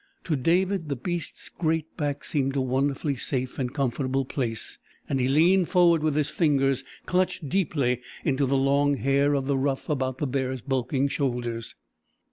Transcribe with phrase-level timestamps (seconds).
[0.23, 5.27] To David the beast's great back seemed a wonderfully safe and comfortable place, and he
[5.27, 10.17] leaned forward with his fingers clutched deeply in the long hair of the ruff about
[10.17, 11.75] the bear's bulking shoulders.